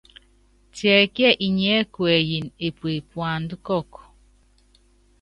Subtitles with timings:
[0.75, 3.99] Tiɛkíɛ inyiɛ́ kuɛyini epue puanda kɔkɔ?